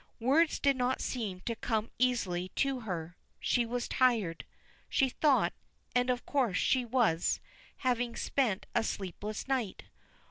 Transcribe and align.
Words 0.19 0.57
did 0.59 0.75
not 0.77 0.99
seem 0.99 1.41
to 1.41 1.55
come 1.55 1.91
easily 1.99 2.49
to 2.55 2.79
her. 2.79 3.15
She 3.39 3.67
was 3.67 3.87
tired, 3.87 4.45
she 4.89 5.09
thought, 5.09 5.53
and 5.93 6.09
of 6.09 6.25
course 6.25 6.57
she 6.57 6.83
was, 6.83 7.39
having 7.77 8.15
spent 8.15 8.65
a 8.73 8.83
sleepless 8.83 9.47
night. 9.47 9.83